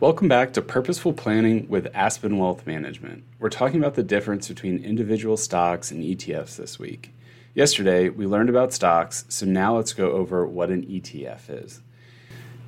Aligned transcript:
Welcome 0.00 0.28
back 0.28 0.54
to 0.54 0.62
Purposeful 0.62 1.12
Planning 1.12 1.68
with 1.68 1.94
Aspen 1.94 2.38
Wealth 2.38 2.66
Management. 2.66 3.22
We're 3.38 3.50
talking 3.50 3.80
about 3.80 3.96
the 3.96 4.02
difference 4.02 4.48
between 4.48 4.82
individual 4.82 5.36
stocks 5.36 5.90
and 5.90 6.02
ETFs 6.02 6.56
this 6.56 6.78
week. 6.78 7.12
Yesterday, 7.54 8.08
we 8.08 8.24
learned 8.24 8.48
about 8.48 8.72
stocks, 8.72 9.26
so 9.28 9.44
now 9.44 9.76
let's 9.76 9.92
go 9.92 10.12
over 10.12 10.46
what 10.46 10.70
an 10.70 10.86
ETF 10.86 11.50
is. 11.50 11.82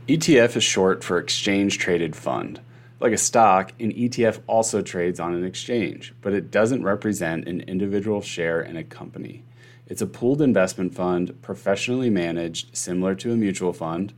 ETF 0.09 0.57
is 0.57 0.63
short 0.63 1.03
for 1.03 1.17
Exchange 1.17 1.79
Traded 1.79 2.15
Fund. 2.15 2.61
Like 3.01 3.15
a 3.15 3.17
stock, 3.17 3.73
an 3.81 3.93
ETF 3.93 4.41
also 4.47 4.83
trades 4.83 5.19
on 5.19 5.33
an 5.33 5.47
exchange, 5.47 6.13
but 6.21 6.35
it 6.35 6.51
doesn't 6.51 6.85
represent 6.85 7.49
an 7.49 7.63
individual 7.63 8.21
share 8.21 8.61
in 8.61 8.77
a 8.77 8.85
company. 8.85 9.43
It's 9.87 10.03
a 10.03 10.07
pooled 10.07 10.43
investment 10.43 10.95
fund, 10.95 11.41
professionally 11.41 12.11
managed, 12.11 12.77
similar 12.77 13.15
to 13.15 13.33
a 13.33 13.37
mutual 13.37 13.73
fund, 13.73 14.13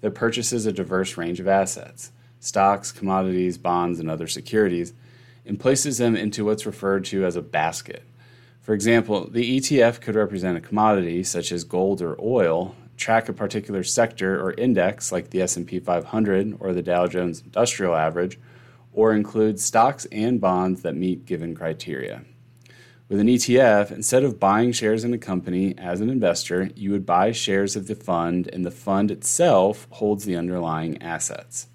that 0.00 0.14
purchases 0.14 0.64
a 0.64 0.72
diverse 0.72 1.18
range 1.18 1.40
of 1.40 1.46
assets 1.46 2.10
stocks, 2.44 2.92
commodities, 2.92 3.58
bonds, 3.58 3.98
and 4.00 4.10
other 4.10 4.26
securities, 4.26 4.92
and 5.46 5.60
places 5.60 5.98
them 5.98 6.16
into 6.16 6.44
what's 6.44 6.66
referred 6.66 7.04
to 7.06 7.24
as 7.24 7.36
a 7.36 7.42
basket. 7.42 8.02
For 8.60 8.72
example, 8.72 9.28
the 9.28 9.58
ETF 9.58 10.00
could 10.00 10.14
represent 10.14 10.56
a 10.56 10.60
commodity 10.60 11.22
such 11.22 11.52
as 11.52 11.64
gold 11.64 12.00
or 12.00 12.16
oil, 12.20 12.74
track 12.96 13.28
a 13.28 13.32
particular 13.32 13.82
sector 13.82 14.40
or 14.40 14.54
index 14.54 15.12
like 15.12 15.30
the 15.30 15.42
S&P 15.42 15.80
500 15.80 16.56
or 16.60 16.72
the 16.72 16.82
Dow 16.82 17.06
Jones 17.06 17.42
Industrial 17.42 17.94
Average, 17.94 18.38
or 18.92 19.12
include 19.12 19.60
stocks 19.60 20.06
and 20.06 20.40
bonds 20.40 20.82
that 20.82 20.94
meet 20.94 21.26
given 21.26 21.54
criteria. 21.54 22.24
With 23.06 23.20
an 23.20 23.26
ETF, 23.26 23.90
instead 23.90 24.24
of 24.24 24.40
buying 24.40 24.72
shares 24.72 25.04
in 25.04 25.12
a 25.12 25.18
company 25.18 25.76
as 25.76 26.00
an 26.00 26.08
investor, 26.08 26.70
you 26.74 26.90
would 26.92 27.04
buy 27.04 27.32
shares 27.32 27.76
of 27.76 27.86
the 27.86 27.94
fund, 27.94 28.48
and 28.50 28.64
the 28.64 28.70
fund 28.70 29.10
itself 29.10 29.86
holds 29.90 30.24
the 30.24 30.36
underlying 30.36 31.02
assets. 31.02 31.66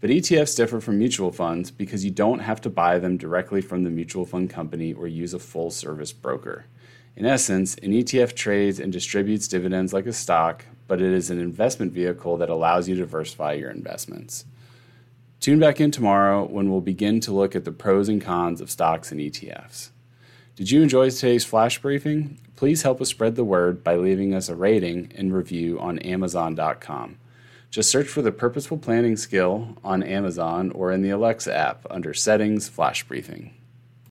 But 0.00 0.10
ETFs 0.10 0.56
differ 0.56 0.80
from 0.80 0.98
mutual 0.98 1.32
funds 1.32 1.70
because 1.70 2.04
you 2.04 2.10
don't 2.10 2.40
have 2.40 2.60
to 2.62 2.70
buy 2.70 2.98
them 2.98 3.16
directly 3.16 3.62
from 3.62 3.82
the 3.82 3.90
mutual 3.90 4.26
fund 4.26 4.50
company 4.50 4.92
or 4.92 5.06
use 5.06 5.32
a 5.32 5.38
full 5.38 5.70
service 5.70 6.12
broker. 6.12 6.66
In 7.16 7.24
essence, 7.24 7.76
an 7.76 7.92
ETF 7.92 8.34
trades 8.34 8.78
and 8.78 8.92
distributes 8.92 9.48
dividends 9.48 9.94
like 9.94 10.04
a 10.04 10.12
stock, 10.12 10.66
but 10.86 11.00
it 11.00 11.12
is 11.12 11.30
an 11.30 11.40
investment 11.40 11.92
vehicle 11.92 12.36
that 12.36 12.50
allows 12.50 12.88
you 12.88 12.94
to 12.96 13.00
diversify 13.00 13.54
your 13.54 13.70
investments. 13.70 14.44
Tune 15.40 15.58
back 15.58 15.80
in 15.80 15.90
tomorrow 15.90 16.44
when 16.44 16.70
we'll 16.70 16.82
begin 16.82 17.20
to 17.20 17.32
look 17.32 17.56
at 17.56 17.64
the 17.64 17.72
pros 17.72 18.08
and 18.08 18.20
cons 18.20 18.60
of 18.60 18.70
stocks 18.70 19.10
and 19.10 19.20
ETFs. 19.20 19.90
Did 20.56 20.70
you 20.70 20.82
enjoy 20.82 21.08
today's 21.08 21.44
flash 21.44 21.80
briefing? 21.80 22.38
Please 22.54 22.82
help 22.82 23.00
us 23.00 23.08
spread 23.08 23.36
the 23.36 23.44
word 23.44 23.84
by 23.84 23.96
leaving 23.96 24.34
us 24.34 24.48
a 24.48 24.56
rating 24.56 25.12
and 25.14 25.34
review 25.34 25.78
on 25.78 25.98
Amazon.com. 26.00 27.18
Just 27.76 27.90
search 27.90 28.08
for 28.08 28.22
the 28.22 28.32
Purposeful 28.32 28.78
Planning 28.78 29.18
skill 29.18 29.76
on 29.84 30.02
Amazon 30.02 30.70
or 30.70 30.90
in 30.92 31.02
the 31.02 31.10
Alexa 31.10 31.54
app 31.54 31.86
under 31.90 32.14
Settings 32.14 32.70
Flash 32.70 33.06
Briefing. 33.06 33.52